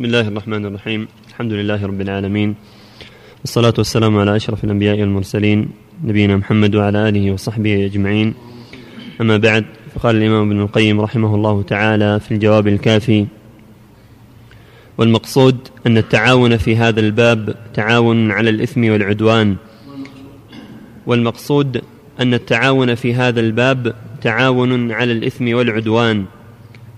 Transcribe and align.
بسم 0.00 0.06
الله 0.06 0.28
الرحمن 0.28 0.66
الرحيم 0.66 1.08
الحمد 1.28 1.52
لله 1.52 1.86
رب 1.86 2.00
العالمين 2.00 2.54
والصلاة 3.40 3.74
والسلام 3.78 4.18
على 4.18 4.36
أشرف 4.36 4.64
الأنبياء 4.64 5.00
والمرسلين 5.00 5.68
نبينا 6.04 6.36
محمد 6.36 6.74
وعلى 6.74 7.08
آله 7.08 7.32
وصحبه 7.32 7.84
أجمعين 7.84 8.34
أما 9.20 9.36
بعد 9.36 9.64
فقال 9.94 10.16
الإمام 10.16 10.50
ابن 10.50 10.60
القيم 10.60 11.00
رحمه 11.00 11.34
الله 11.34 11.62
تعالى 11.62 12.20
في 12.20 12.34
الجواب 12.34 12.68
الكافي 12.68 13.26
والمقصود 14.98 15.68
أن 15.86 15.98
التعاون 15.98 16.56
في 16.56 16.76
هذا 16.76 17.00
الباب 17.00 17.54
تعاون 17.74 18.30
على 18.30 18.50
الإثم 18.50 18.90
والعدوان 18.90 19.56
والمقصود 21.06 21.82
أن 22.20 22.34
التعاون 22.34 22.94
في 22.94 23.14
هذا 23.14 23.40
الباب 23.40 23.94
تعاون 24.22 24.92
على 24.92 25.12
الإثم 25.12 25.54
والعدوان 25.54 26.24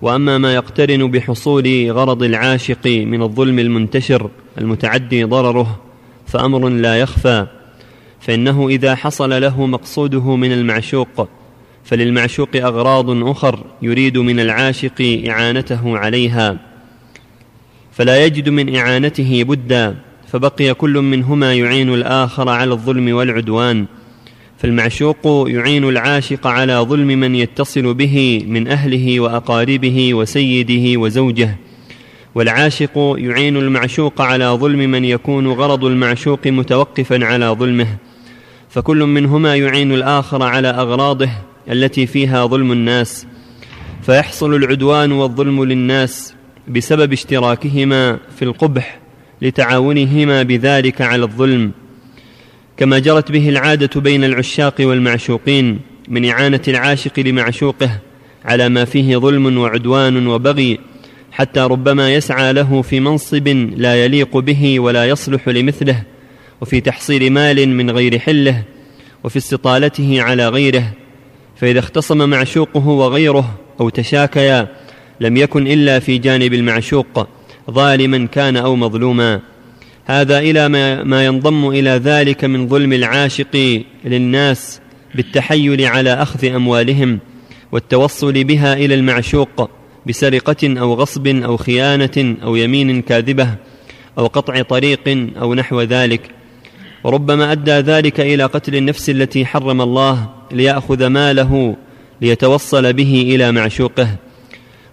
وأما 0.02 0.38
ما 0.38 0.54
يقترن 0.54 1.10
بحصول 1.10 1.90
غرض 1.90 2.22
العاشق 2.22 2.86
من 2.86 3.22
الظلم 3.22 3.58
المنتشر 3.58 4.30
المتعدي 4.58 5.24
ضرره 5.24 5.80
فأمر 6.26 6.68
لا 6.68 7.00
يخفى 7.00 7.46
فإنه 8.20 8.68
إذا 8.68 8.94
حصل 8.94 9.42
له 9.42 9.66
مقصوده 9.66 10.36
من 10.36 10.52
المعشوق 10.52 11.28
فللمعشوق 11.84 12.48
أغراض 12.56 13.10
أخر 13.10 13.64
يريد 13.82 14.18
من 14.18 14.40
العاشق 14.40 15.22
إعانته 15.28 15.98
عليها. 15.98 16.58
فلا 17.92 18.24
يجد 18.24 18.48
من 18.48 18.76
إعانته 18.76 19.42
بدا 19.42 19.96
فبقي 20.28 20.74
كل 20.74 20.98
منهما 20.98 21.54
يعين 21.54 21.94
الآخر 21.94 22.48
على 22.48 22.72
الظلم 22.72 23.14
والعدوان. 23.14 23.86
فالمعشوق 24.62 25.48
يعين 25.48 25.84
العاشق 25.88 26.46
على 26.46 26.74
ظلم 26.74 27.06
من 27.06 27.34
يتصل 27.34 27.94
به 27.94 28.44
من 28.46 28.68
أهله 28.68 29.20
وأقاربه 29.20 30.14
وسيده 30.14 31.00
وزوجه. 31.00 31.56
والعاشق 32.34 33.14
يعين 33.18 33.56
المعشوق 33.56 34.20
على 34.20 34.44
ظلم 34.44 34.78
من 34.78 35.04
يكون 35.04 35.48
غرض 35.48 35.84
المعشوق 35.84 36.46
متوقفا 36.46 37.24
على 37.24 37.46
ظلمه. 37.46 37.86
فكل 38.70 38.96
منهما 38.96 39.56
يعين 39.56 39.92
الآخر 39.92 40.42
على 40.42 40.68
أغراضه 40.68 41.28
التي 41.70 42.06
فيها 42.06 42.46
ظلم 42.46 42.72
الناس. 42.72 43.26
فيحصل 44.02 44.54
العدوان 44.54 45.12
والظلم 45.12 45.64
للناس 45.64 46.34
بسبب 46.68 47.12
اشتراكهما 47.12 48.18
في 48.36 48.44
القبح 48.44 48.98
لتعاونهما 49.42 50.42
بذلك 50.42 51.00
على 51.00 51.22
الظلم. 51.22 51.81
كما 52.76 52.98
جرت 52.98 53.32
به 53.32 53.48
العادة 53.48 54.00
بين 54.00 54.24
العشاق 54.24 54.74
والمعشوقين 54.80 55.80
من 56.08 56.28
إعانة 56.28 56.60
العاشق 56.68 57.20
لمعشوقه 57.20 57.90
على 58.44 58.68
ما 58.68 58.84
فيه 58.84 59.16
ظلم 59.16 59.58
وعدوان 59.58 60.26
وبغي 60.26 60.78
حتى 61.32 61.60
ربما 61.60 62.14
يسعى 62.14 62.52
له 62.52 62.82
في 62.82 63.00
منصب 63.00 63.48
لا 63.76 64.04
يليق 64.04 64.38
به 64.38 64.80
ولا 64.80 65.04
يصلح 65.08 65.48
لمثله 65.48 66.02
وفي 66.60 66.80
تحصيل 66.80 67.32
مال 67.32 67.68
من 67.68 67.90
غير 67.90 68.18
حله 68.18 68.62
وفي 69.24 69.36
استطالته 69.36 70.22
على 70.22 70.48
غيره. 70.48 70.92
فإذا 71.56 71.78
اختصم 71.78 72.28
معشوقه 72.28 72.88
وغيره 72.88 73.58
أو 73.80 73.88
تشاكيا 73.88 74.68
لم 75.20 75.36
يكن 75.36 75.66
إلا 75.66 75.98
في 75.98 76.18
جانب 76.18 76.54
المعشوق 76.54 77.28
ظالما 77.70 78.26
كان 78.26 78.56
أو 78.56 78.76
مظلوما. 78.76 79.40
هذا 80.04 80.38
إلى 80.38 80.68
ما, 80.68 81.04
ما 81.04 81.26
ينضم 81.26 81.68
إلى 81.68 81.90
ذلك 81.90 82.44
من 82.44 82.68
ظلم 82.68 82.92
العاشق 82.92 83.82
للناس 84.04 84.80
بالتحيل 85.14 85.84
على 85.84 86.12
أخذ 86.12 86.44
أموالهم 86.44 87.18
والتوصل 87.72 88.44
بها 88.44 88.74
إلى 88.74 88.94
المعشوق 88.94 89.70
بسرقة 90.06 90.80
أو 90.80 90.94
غصب 90.94 91.26
أو 91.26 91.56
خيانة 91.56 92.36
أو 92.42 92.56
يمين 92.56 93.02
كاذبة 93.02 93.48
أو 94.18 94.26
قطع 94.26 94.62
طريق 94.62 95.30
أو 95.40 95.54
نحو 95.54 95.80
ذلك. 95.80 96.30
وربما 97.04 97.52
أدى 97.52 97.72
ذلك 97.72 98.20
إلى 98.20 98.44
قتل 98.44 98.76
النفس 98.76 99.10
التي 99.10 99.46
حرم 99.46 99.80
الله 99.80 100.28
ليأخذ 100.52 101.06
ماله 101.06 101.76
ليتوصل 102.20 102.92
به 102.92 103.34
إلى 103.34 103.52
معشوقه. 103.52 104.08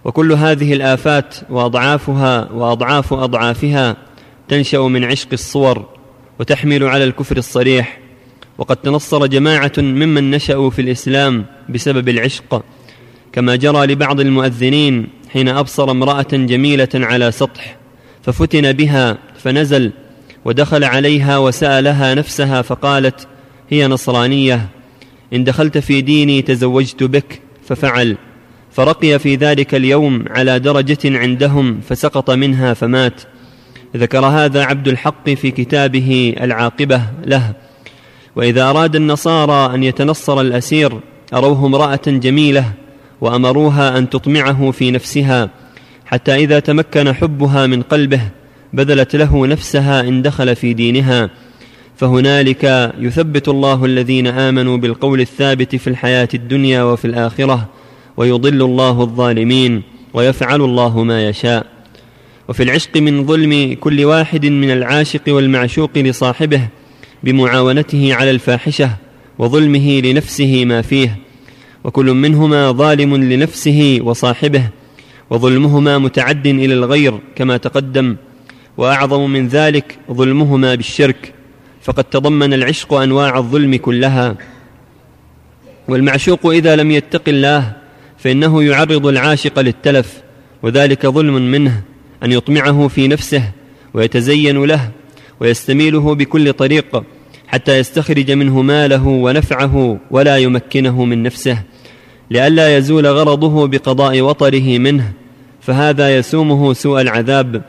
وكل 0.06 0.32
هذه 0.32 0.74
الآفات 0.74 1.36
وأضعافها 1.50 2.52
وأضعاف 2.52 3.14
أضعافها 3.14 3.96
تنشأ 4.50 4.78
من 4.78 5.04
عشق 5.04 5.28
الصور 5.34 5.86
وتحمل 6.40 6.84
على 6.84 7.04
الكفر 7.04 7.38
الصريح. 7.38 8.00
وقد 8.58 8.76
تنصر 8.76 9.26
جماعة 9.26 9.72
ممن 9.78 10.32
نشأوا 10.32 10.70
في 10.70 10.82
الإسلام 10.82 11.46
بسبب 11.70 12.10
العشق 12.10 12.64
كما 13.34 13.56
جرى 13.56 13.86
لبعض 13.86 14.20
المؤذنين 14.20 15.08
حين 15.30 15.50
أبصر 15.50 15.92
امرأة 15.92 16.28
جميلة 16.32 16.90
على 16.96 17.32
سطح 17.32 17.78
ففتن 18.24 18.72
بها 18.72 19.18
فنزل 19.38 19.92
ودخل 20.46 20.84
عليها 20.84 21.38
وسألها 21.38 22.16
نفسها 22.16 22.62
فقالت 22.62 23.28
هي 23.70 23.88
نصرانية 23.88 24.70
إن 25.34 25.44
دخلت 25.44 25.78
في 25.78 26.02
ديني 26.02 26.42
تزوجت 26.42 27.04
بك. 27.04 27.42
ففعل 27.68 28.18
فرقي 28.72 29.20
في 29.20 29.36
ذلك 29.36 29.76
اليوم 29.76 30.26
على 30.30 30.60
درجة 30.60 30.98
عندهم 31.06 31.80
فسقط 31.90 32.32
منها 32.32 32.74
فمات. 32.74 33.22
ذكر 33.98 34.26
هذا 34.26 34.64
عبد 34.64 34.88
الحق 34.88 35.30
في 35.30 35.52
كتابه 35.52 36.36
العاقبة 36.42 37.02
له. 37.26 37.54
وإذا 38.36 38.70
أراد 38.70 38.96
النصارى 38.96 39.76
أن 39.76 39.84
يتنصر 39.84 40.42
الأسير 40.42 41.00
أروه 41.34 41.66
امرأة 41.66 42.02
جميلة 42.08 42.66
وأمروها 43.22 43.98
أن 43.98 44.10
تطمعه 44.10 44.72
في 44.72 44.92
نفسها 44.92 45.50
حتى 46.06 46.36
إذا 46.36 46.60
تمكن 46.60 47.14
حبها 47.14 47.68
من 47.68 47.82
قلبه 47.82 48.22
بذلت 48.74 49.16
له 49.16 49.48
نفسها 49.48 50.02
إن 50.02 50.22
دخل 50.22 50.56
في 50.56 50.74
دينها. 50.74 51.30
فهنالك 51.96 52.94
يثبت 53.00 53.48
الله 53.48 53.86
الذين 53.86 54.28
آمنوا 54.28 54.78
بالقول 54.78 55.22
الثابت 55.22 55.76
في 55.76 55.88
الحياة 55.88 56.30
الدنيا 56.34 56.84
وفي 56.84 57.06
الآخرة 57.06 57.70
ويضل 58.18 58.62
الله 58.62 59.02
الظالمين 59.02 59.84
ويفعل 60.14 60.62
الله 60.62 61.04
ما 61.04 61.28
يشاء. 61.28 61.79
وفي 62.50 62.64
العشق 62.64 62.98
من 62.98 63.26
ظلم 63.26 63.74
كل 63.80 64.06
واحد 64.06 64.46
من 64.46 64.72
العاشق 64.72 65.22
والمعشوق 65.28 65.98
لصاحبه 65.98 66.62
بمعاونته 67.24 68.14
على 68.14 68.32
الفاحشة 68.32 68.90
وظلمه 69.40 70.02
لنفسه 70.02 70.66
ما 70.66 70.82
فيه 70.82 71.18
وكل 71.84 72.06
منهما 72.06 72.72
ظالم 72.72 73.16
لنفسه 73.16 74.00
وصاحبه 74.02 74.64
وظلمهما 75.30 75.98
متعد 75.98 76.48
إلى 76.48 76.74
الغير 76.74 77.20
كما 77.36 77.58
تقدم 77.58 78.16
وأعظم 78.78 79.30
من 79.30 79.48
ذلك 79.48 79.98
ظلمهما 80.12 80.76
بالشرك 80.76 81.34
فقد 81.82 82.04
تضمن 82.04 82.54
العشق 82.54 82.94
أنواع 82.94 83.38
الظلم 83.38 83.76
كلها. 83.76 84.36
والمعشوق 85.88 86.46
إذا 86.46 86.76
لم 86.76 86.92
يتق 86.92 87.30
الله 87.30 87.74
فإنه 88.18 88.64
يعرض 88.64 89.08
العاشق 89.08 89.60
للتلف 89.60 90.22
وذلك 90.64 91.08
ظلم 91.08 91.52
منه. 91.52 91.89
أن 92.24 92.32
يطمعه 92.32 92.88
في 92.88 93.08
نفسه 93.08 93.44
ويتزين 93.94 94.64
له 94.64 94.90
ويستميله 95.40 96.16
بكل 96.16 96.54
طريق 96.54 97.04
حتى 97.48 97.78
يستخرج 97.78 98.32
منه 98.32 98.62
ماله 98.62 99.08
ونفعه 99.08 100.00
ولا 100.12 100.38
يمكنه 100.38 101.06
من 101.06 101.24
نفسه 101.24 101.64
لئلا 102.32 102.78
يزول 102.78 103.08
غرضه 103.08 103.68
بقضاء 103.68 104.22
وطره 104.22 104.78
منه 104.78 105.12
فهذا 105.62 106.18
يسومه 106.18 106.74
سوء 106.74 107.02
العذاب. 107.02 107.62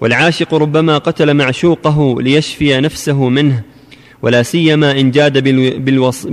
والعاشق 0.00 0.54
ربما 0.54 0.98
قتل 0.98 1.34
معشوقه 1.34 2.22
ليشفي 2.22 2.80
نفسه 2.80 3.28
منه 3.28 3.62
ولا 4.22 4.42
سيما 4.42 5.00
إن 5.00 5.10
جاد 5.10 5.38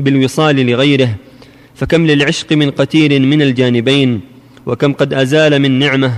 بالوصال 0.04 0.56
لغيره 0.56 1.16
فكم 1.76 2.08
للعشق 2.08 2.54
من 2.54 2.72
قتيل 2.72 3.22
من 3.22 3.42
الجانبين 3.42 4.22
وكم 4.66 4.94
قد 4.94 5.14
أزال 5.14 5.60
من 5.60 5.80
نعمة. 5.80 6.14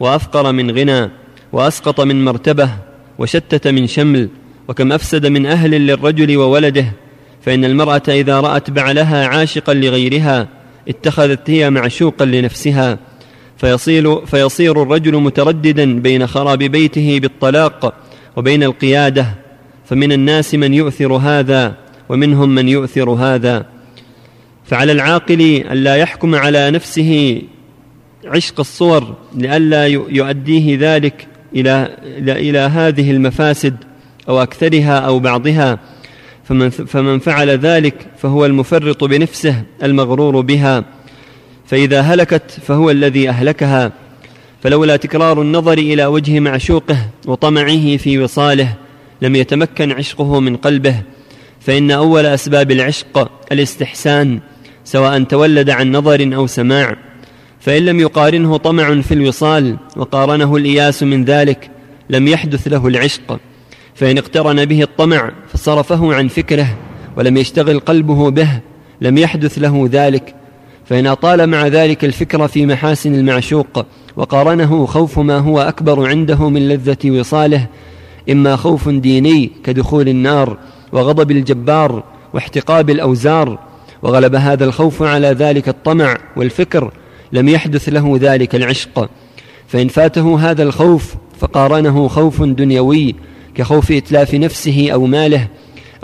وافقر 0.00 0.52
من 0.52 0.70
غنى 0.70 1.10
وأسقط 1.52 2.00
من 2.00 2.24
مرتبه 2.24 2.70
وشتت 3.18 3.68
من 3.68 3.86
شمل 3.86 4.28
وكم 4.68 4.92
أفسد 4.92 5.26
من 5.26 5.46
أهل 5.46 5.70
للرجل 5.70 6.36
وولده 6.36 6.92
فإن 7.42 7.64
المرأة 7.64 8.02
إذا 8.08 8.40
رأت 8.40 8.70
بعلها 8.70 9.26
عاشقا 9.26 9.74
لغيرها 9.74 10.48
اتخذت 10.88 11.50
هي 11.50 11.70
معشوقا 11.70 12.24
لنفسها 12.24 12.98
فيصير, 13.56 14.26
فيصير 14.26 14.82
الرجل 14.82 15.16
مترددا 15.16 16.00
بين 16.00 16.26
خراب 16.26 16.58
بيته 16.58 17.18
بالطلاق 17.22 17.94
وبين 18.36 18.62
القيادة 18.62 19.26
فمن 19.84 20.12
الناس 20.12 20.54
من 20.54 20.74
يؤثر 20.74 21.12
هذا 21.12 21.74
ومنهم 22.08 22.54
من 22.54 22.68
يؤثر 22.68 23.10
هذا. 23.10 23.66
فعلى 24.64 24.92
العاقل 24.92 25.64
الا 25.70 25.96
يحكم 25.96 26.34
على 26.34 26.70
نفسه 26.70 27.42
عشق 28.26 28.60
الصور 28.60 29.14
لئلا 29.34 29.86
يؤديه 29.86 30.76
ذلك 30.80 31.26
إلى, 31.54 31.96
إلى 32.18 32.58
هذه 32.58 33.10
المفاسد 33.10 33.76
أو 34.28 34.42
أكثرها 34.42 34.98
أو 34.98 35.18
بعضها. 35.18 35.78
فمن, 36.44 36.70
فمن 36.70 37.18
فعل 37.18 37.50
ذلك 37.50 37.94
فهو 38.18 38.46
المفرط 38.46 39.04
بنفسه 39.04 39.62
المغرور 39.82 40.40
بها. 40.40 40.84
فإذا 41.66 42.00
هلكت 42.00 42.50
فهو 42.50 42.90
الذي 42.90 43.28
أهلكها. 43.28 43.92
فلولا 44.62 44.96
تكرار 44.96 45.42
النظر 45.42 45.78
إلى 45.78 46.06
وجه 46.06 46.40
معشوقه 46.40 46.96
وطمعه 47.26 47.96
في 47.96 48.18
وصاله 48.18 48.74
لم 49.22 49.36
يتمكن 49.36 49.92
عشقه 49.92 50.40
من 50.40 50.56
قلبه. 50.56 51.02
فإن 51.60 51.90
أول 51.90 52.26
أسباب 52.26 52.70
العشق 52.70 53.30
الاستحسان 53.52 54.40
سواء 54.84 55.22
تولد 55.22 55.70
عن 55.70 55.92
نظر 55.92 56.34
أو 56.34 56.46
سماع. 56.46 56.96
فإن 57.64 57.84
لم 57.84 58.00
يقارنه 58.00 58.56
طمع 58.56 59.00
في 59.00 59.14
الوصال 59.14 59.76
وقارنه 59.96 60.56
الإياس 60.56 61.02
من 61.02 61.24
ذلك 61.24 61.70
لم 62.10 62.28
يحدث 62.28 62.68
له 62.68 62.86
العشق. 62.86 63.38
فإن 63.94 64.18
اقترن 64.18 64.64
به 64.64 64.82
الطمع 64.82 65.32
فصرفه 65.48 66.14
عن 66.14 66.28
فكره 66.28 66.76
ولم 67.16 67.36
يشتغل 67.36 67.78
قلبه 67.80 68.30
به 68.30 68.48
لم 69.00 69.18
يحدث 69.18 69.58
له 69.58 69.88
ذلك. 69.92 70.34
فإن 70.84 71.06
أطال 71.06 71.46
مع 71.46 71.66
ذلك 71.66 72.04
الفكر 72.04 72.48
في 72.48 72.66
محاسن 72.66 73.14
المعشوق 73.14 73.86
وقارنه 74.16 74.86
خوف 74.86 75.18
ما 75.18 75.38
هو 75.38 75.60
أكبر 75.60 76.08
عنده 76.08 76.48
من 76.48 76.68
لذة 76.68 77.10
وصاله 77.10 77.66
إما 78.30 78.56
خوف 78.56 78.88
ديني 78.88 79.50
كدخول 79.64 80.08
النار 80.08 80.58
وغضب 80.92 81.30
الجبار 81.30 82.02
واحتقاب 82.34 82.90
الأوزار 82.90 83.58
وغلب 84.02 84.34
هذا 84.34 84.64
الخوف 84.64 85.02
على 85.02 85.28
ذلك 85.28 85.68
الطمع 85.68 86.18
والفكر 86.36 86.90
لم 87.32 87.48
يحدث 87.48 87.88
له 87.88 88.18
ذلك 88.20 88.54
العشق. 88.54 89.10
فإن 89.68 89.88
فاته 89.88 90.50
هذا 90.50 90.62
الخوف 90.62 91.14
فقارنه 91.38 92.08
خوف 92.08 92.42
دنيوي 92.42 93.14
كخوف 93.54 93.92
إتلاف 93.92 94.34
نفسه 94.34 94.88
أو 94.92 95.06
ماله 95.06 95.48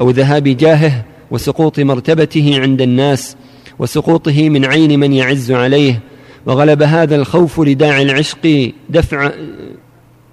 أو 0.00 0.10
ذهاب 0.10 0.44
جاهه 0.44 1.04
وسقوط 1.30 1.80
مرتبته 1.80 2.60
عند 2.60 2.82
الناس 2.82 3.36
وسقوطه 3.78 4.48
من 4.48 4.64
عين 4.64 5.00
من 5.00 5.12
يعز 5.12 5.52
عليه. 5.52 6.00
وغلب 6.46 6.82
هذا 6.82 7.16
الخوف 7.16 7.60
لداعي 7.60 8.02
العشق 8.02 8.72
دفع 8.88 9.30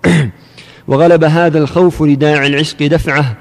وغلب 0.88 1.24
هذا 1.24 1.60
الخوف 1.60 2.02
لداعي 2.02 2.48
العشق 2.48 2.84
دفعه. 2.84 3.38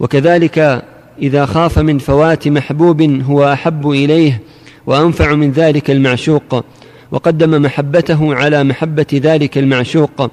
وكذلك 0.00 0.84
إذا 1.22 1.46
خاف 1.46 1.78
من 1.78 1.98
فوات 1.98 2.48
محبوب 2.48 3.02
هو 3.02 3.52
أحب 3.52 3.90
إليه. 3.90 4.40
وأنفع 4.86 5.34
من 5.34 5.50
ذلك 5.50 5.90
المعشوق 5.90 6.64
وقدم 7.12 7.62
محبته 7.62 8.34
على 8.34 8.64
محبة 8.64 9.06
ذلك 9.14 9.58
المعشوق 9.58 10.30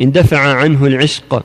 اندفع 0.00 0.38
عنه 0.38 0.86
العشق 0.86 1.44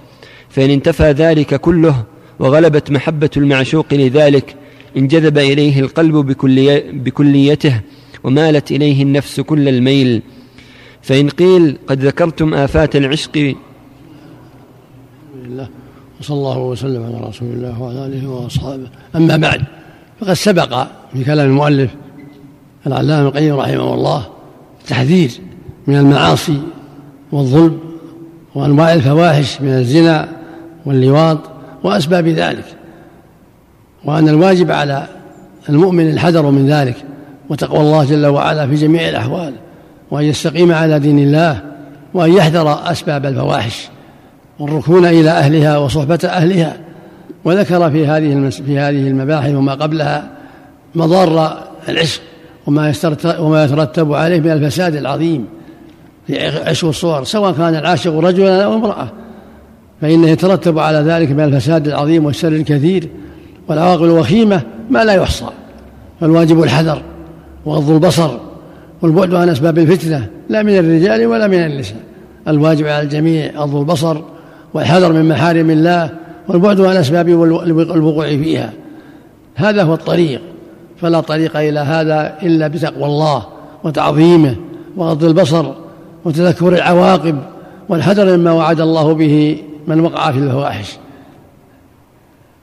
فإن 0.50 0.70
انتفى 0.70 1.12
ذلك 1.12 1.56
كله 1.56 2.04
وغلبت 2.40 2.92
محبة 2.92 3.30
المعشوق 3.38 3.94
لذلك 3.94 4.56
انجذب 4.98 5.38
إليه 5.38 5.80
القلب 5.80 6.16
بكلي 6.16 6.92
بكليته 6.92 7.82
ومالت 8.24 8.72
إليه 8.72 9.04
النفس 9.04 9.40
كل 9.40 9.68
الميل. 9.70 10.22
فإن 11.02 11.30
قيل 11.30 11.78
قد 11.88 12.06
ذكرتم 12.06 12.54
آفات 12.54 12.96
العشق 12.96 13.56
وصلى 16.20 16.38
الله 16.38 16.60
وسلم 16.60 17.04
على 17.04 17.28
رسول 17.28 17.50
الله 17.50 17.82
وعلى 17.82 18.06
آله 18.06 18.28
وأصحابه. 18.30 18.88
أما 19.16 19.38
بعد 19.38 19.62
فقد 20.20 20.34
سبق 20.34 20.88
في 21.14 21.24
كلام 21.24 21.50
المؤلف 21.50 21.92
العلامة 22.94 23.28
القيم 23.28 23.56
رحمه 23.56 23.94
الله 23.94 24.26
التحذير 24.82 25.32
من 25.88 25.96
المعاصي 25.96 26.62
والظلم 27.32 27.80
وأنواع 28.56 28.94
الفواحش 28.94 29.62
من 29.62 29.70
الزنا 29.70 30.28
واللواط 30.86 31.38
وأسباب 31.84 32.28
ذلك 32.28 32.66
وأن 34.06 34.30
الواجب 34.30 34.72
على 34.72 35.08
المؤمن 35.70 36.10
الحذر 36.10 36.52
من 36.52 36.68
ذلك 36.70 36.96
وتقوى 37.50 37.80
الله 37.80 38.04
جل 38.04 38.26
وعلا 38.26 38.68
في 38.68 38.76
جميع 38.76 39.10
الأحوال 39.10 39.54
وأن 40.12 40.26
يستقيم 40.26 40.72
على 40.72 41.00
دين 41.00 41.20
الله 41.20 41.62
وأن 42.14 42.34
يحذر 42.34 42.92
أسباب 42.92 43.26
الفواحش 43.26 43.90
والركون 44.60 45.06
إلى 45.06 45.30
أهلها 45.30 45.78
وصحبة 45.78 46.20
أهلها 46.24 46.78
وذكر 47.44 47.92
في 47.92 48.08
هذه 48.08 48.50
في 48.50 48.80
هذه 48.80 49.08
المباحث 49.08 49.56
وما 49.56 49.74
قبلها 49.74 50.30
مضار 50.96 51.58
العشق 51.90 52.22
وما 52.68 52.94
وما 53.40 53.64
يترتب 53.64 54.14
عليه 54.14 54.40
من 54.40 54.52
الفساد 54.52 54.96
العظيم 54.96 55.46
في 56.28 56.48
عشق 56.48 56.88
الصور 56.88 57.24
سواء 57.24 57.52
كان 57.52 57.76
العاشق 57.76 58.20
رجلا 58.20 58.64
أو 58.64 58.74
امرأة. 58.74 59.08
فإنه 60.02 60.30
يترتب 60.30 60.80
على 60.80 60.98
ذلك 60.98 61.32
من 61.32 61.44
الفساد 61.44 61.88
العظيم 61.88 62.26
والشر 62.26 62.48
الكثير 62.48 63.10
والعواقب 63.68 64.04
الوخيمة 64.04 64.62
ما 64.90 65.04
لا 65.04 65.14
يحصى. 65.14 65.46
فالواجب 66.22 66.64
الحذر 66.64 67.02
وغض 67.66 67.90
البصر 67.90 68.38
والبعد 69.02 69.34
عن 69.34 69.50
أسباب 69.50 69.78
الفتنة 69.78 70.28
لا 70.50 70.64
من 70.64 70.78
الرجال 70.78 71.26
ولا 71.26 71.48
من 71.48 71.60
النساء. 71.60 71.98
الواجب 72.48 72.88
على 72.88 73.02
الجميع 73.02 73.52
غض 73.58 73.76
البصر 73.76 74.22
والحذر 74.74 75.14
من 75.14 75.30
محارم 75.30 75.70
الله 75.70 76.10
والبعد 76.48 76.82
عن 76.82 76.96
أسباب 76.96 77.30
الوقوع 77.96 78.28
فيها. 78.28 78.74
هذا 79.56 79.84
هو 79.84 79.94
الطريق. 79.94 80.42
فلا 81.02 81.20
طريق 81.20 81.58
إلى 81.58 81.80
هذا 81.80 82.38
إلا 82.44 82.68
بتقوى 82.68 83.06
الله 83.06 83.46
وتعظيمه 83.84 84.56
وغض 84.98 85.24
البصر 85.24 85.66
وتذكر 86.26 86.68
العواقب 86.68 87.40
والحذر 87.90 88.38
مما 88.38 88.52
وعد 88.52 88.82
الله 88.82 89.14
به 89.14 89.64
من 89.88 90.00
وقع 90.00 90.32
في 90.32 90.38
الفواحش. 90.38 90.98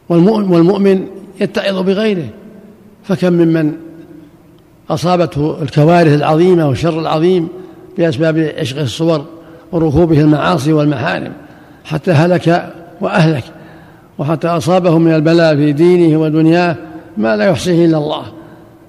والمؤمن 0.09 1.07
يتعظ 1.41 1.79
بغيره. 1.79 2.29
فكم 3.05 3.33
ممن 3.33 3.73
أصابته 4.91 5.63
الكوارث 5.63 6.13
العظيمة 6.15 6.69
والشر 6.69 7.01
العظيم 7.01 7.49
بأسباب 7.99 8.53
عشق 8.59 8.81
الصور 8.81 9.25
وركوبه 9.73 10.21
المعاصي 10.21 10.73
والمحارم 10.73 11.33
حتى 11.85 12.11
هلك 12.11 12.73
وأهلك 13.01 13.45
وحتى 14.19 14.49
أصابه 14.49 14.99
من 14.99 15.15
البلاء 15.15 15.57
في 15.57 15.73
دينه 15.73 16.21
ودنياه 16.21 16.77
ما 17.17 17.37
لا 17.37 17.45
يحصيه 17.45 17.87
إلا 17.87 17.99
الله. 17.99 18.23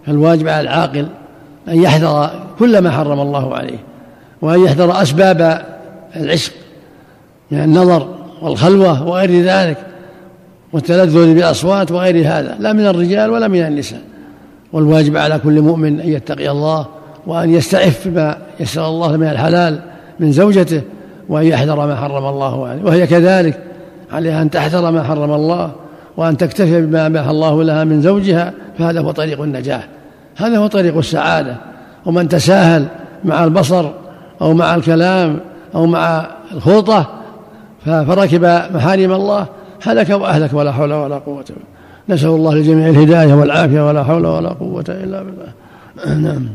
فالواجب 0.06 0.48
على 0.48 0.62
العاقل 0.62 1.08
أن 1.68 1.82
يحذر 1.82 2.30
كل 2.60 2.78
ما 2.78 2.92
حرم 2.92 3.20
الله 3.20 3.56
عليه 3.56 3.78
وأن 4.42 4.66
يحذر 4.66 5.02
أسباب 5.02 5.66
العشق 6.16 6.52
من 7.52 7.60
النظر 7.60 8.08
والخلوة 8.42 9.08
وغير 9.08 9.44
ذلك 9.44 9.78
والتلذذ 10.74 11.34
بالأصوات 11.34 11.92
وغير 11.92 12.28
هذا 12.28 12.56
لا 12.60 12.74
من 12.74 12.88
الرجال 12.88 13.30
ولا 13.30 13.48
من 13.48 13.60
النساء. 13.60 14.02
والواجب 14.74 15.18
على 15.18 15.40
كل 15.40 15.62
مؤمن 15.62 16.00
أن 16.00 16.10
يتقي 16.10 16.52
الله 16.52 16.86
وأن 17.28 17.54
يستعف 17.54 18.08
بما 18.08 18.38
يسر 18.60 18.88
الله 18.88 19.18
من 19.18 19.28
الحلال 19.28 19.80
من 20.20 20.32
زوجته 20.32 20.82
وأن 21.30 21.46
يحذر 21.46 21.88
ما 21.88 21.96
حرم 21.96 22.26
الله 22.26 22.68
عليه. 22.68 22.84
وهي 22.84 23.08
كذلك 23.08 23.60
عليها 24.12 24.42
أن 24.42 24.50
تحذر 24.50 24.92
ما 24.92 25.04
حرم 25.04 25.34
الله 25.34 25.72
وأن 26.18 26.38
تكتفي 26.38 26.82
بما 26.82 27.06
أباح 27.06 27.28
الله 27.28 27.64
لها 27.64 27.84
من 27.84 28.02
زوجها 28.02 28.54
فهذا 28.80 29.00
هو 29.00 29.12
طريق 29.12 29.42
النجاح 29.42 29.88
هذا 30.38 30.58
هو 30.58 30.68
طريق 30.68 30.98
السعادة. 30.98 31.56
ومن 32.06 32.28
تساهل 32.28 32.86
مع 33.24 33.44
البصر 33.44 33.90
أو 34.42 34.54
مع 34.54 34.76
الكلام 34.76 35.40
أو 35.76 35.86
مع 35.86 36.28
الخلطة 36.52 37.08
فركب 37.86 38.44
محارم 38.76 39.14
الله 39.14 39.46
هلك 39.84 40.10
وأهلك 40.10 40.54
ولا 40.54 40.72
حول 40.72 40.94
ولا 40.94 41.18
قوة 41.18 41.46
نسأل 42.10 42.30
الله 42.30 42.56
للجميع 42.56 42.90
الهداية 42.90 43.34
والعافية 43.34 43.88
ولا 43.88 44.04
حول 44.04 44.26
ولا 44.26 44.50
قوة 44.50 44.86
إلا 44.90 45.24
بالله. 45.24 45.54
نعم. 46.32 46.50